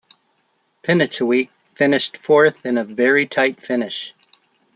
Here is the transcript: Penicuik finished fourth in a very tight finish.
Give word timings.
Penicuik 0.81 1.49
finished 1.75 2.17
fourth 2.17 2.65
in 2.65 2.79
a 2.79 2.83
very 2.83 3.27
tight 3.27 3.61
finish. 3.61 4.15